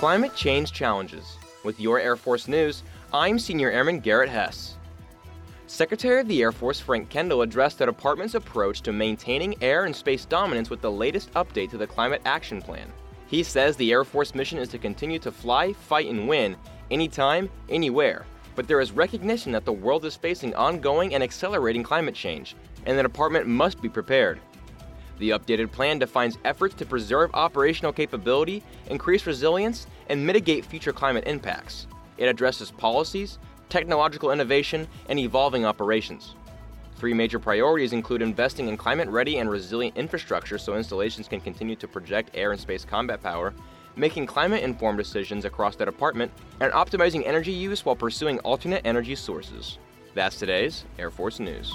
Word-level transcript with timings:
Climate 0.00 0.34
Change 0.34 0.72
Challenges. 0.72 1.36
With 1.62 1.78
your 1.78 2.00
Air 2.00 2.16
Force 2.16 2.48
News, 2.48 2.84
I'm 3.12 3.38
Senior 3.38 3.70
Airman 3.70 4.00
Garrett 4.00 4.30
Hess. 4.30 4.78
Secretary 5.66 6.22
of 6.22 6.26
the 6.26 6.40
Air 6.40 6.52
Force 6.52 6.80
Frank 6.80 7.10
Kendall 7.10 7.42
addressed 7.42 7.76
the 7.76 7.84
department's 7.84 8.34
approach 8.34 8.80
to 8.80 8.94
maintaining 8.94 9.62
air 9.62 9.84
and 9.84 9.94
space 9.94 10.24
dominance 10.24 10.70
with 10.70 10.80
the 10.80 10.90
latest 10.90 11.30
update 11.34 11.68
to 11.72 11.76
the 11.76 11.86
Climate 11.86 12.22
Action 12.24 12.62
Plan. 12.62 12.90
He 13.26 13.42
says 13.42 13.76
the 13.76 13.92
Air 13.92 14.04
Force 14.04 14.34
mission 14.34 14.56
is 14.56 14.70
to 14.70 14.78
continue 14.78 15.18
to 15.18 15.30
fly, 15.30 15.74
fight, 15.74 16.08
and 16.08 16.26
win 16.26 16.56
anytime, 16.90 17.50
anywhere. 17.68 18.24
But 18.56 18.66
there 18.66 18.80
is 18.80 18.92
recognition 18.92 19.52
that 19.52 19.66
the 19.66 19.72
world 19.74 20.06
is 20.06 20.16
facing 20.16 20.54
ongoing 20.54 21.12
and 21.12 21.22
accelerating 21.22 21.82
climate 21.82 22.14
change, 22.14 22.56
and 22.86 22.98
the 22.98 23.02
department 23.02 23.48
must 23.48 23.82
be 23.82 23.90
prepared. 23.90 24.40
The 25.20 25.30
updated 25.30 25.70
plan 25.70 25.98
defines 25.98 26.38
efforts 26.46 26.74
to 26.76 26.86
preserve 26.86 27.30
operational 27.34 27.92
capability, 27.92 28.62
increase 28.86 29.26
resilience, 29.26 29.86
and 30.08 30.26
mitigate 30.26 30.64
future 30.64 30.94
climate 30.94 31.24
impacts. 31.26 31.86
It 32.16 32.24
addresses 32.24 32.70
policies, 32.70 33.38
technological 33.68 34.32
innovation, 34.32 34.88
and 35.10 35.18
evolving 35.18 35.66
operations. 35.66 36.36
Three 36.96 37.12
major 37.12 37.38
priorities 37.38 37.92
include 37.92 38.22
investing 38.22 38.68
in 38.68 38.78
climate 38.78 39.10
ready 39.10 39.38
and 39.38 39.50
resilient 39.50 39.98
infrastructure 39.98 40.56
so 40.56 40.74
installations 40.74 41.28
can 41.28 41.42
continue 41.42 41.76
to 41.76 41.86
project 41.86 42.30
air 42.32 42.52
and 42.52 42.60
space 42.60 42.86
combat 42.86 43.22
power, 43.22 43.52
making 43.96 44.24
climate 44.24 44.62
informed 44.62 44.96
decisions 44.96 45.44
across 45.44 45.76
the 45.76 45.84
department, 45.84 46.32
and 46.60 46.72
optimizing 46.72 47.26
energy 47.26 47.52
use 47.52 47.84
while 47.84 47.96
pursuing 47.96 48.38
alternate 48.38 48.80
energy 48.86 49.14
sources. 49.14 49.76
That's 50.14 50.38
today's 50.38 50.84
Air 50.98 51.10
Force 51.10 51.40
News. 51.40 51.74